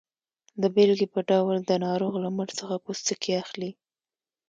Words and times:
د 0.61 0.63
بیلګې 0.75 1.07
په 1.13 1.19
ډول 1.29 1.57
د 1.63 1.71
ناروغ 1.85 2.13
له 2.23 2.29
مټ 2.35 2.49
څخه 2.59 2.75
پوستکی 2.83 3.31
اخلي. 3.43 3.71